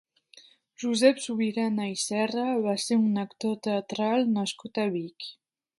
[0.83, 5.35] Josep Subirana i Serra va ser un actor teatral nascut a Vic.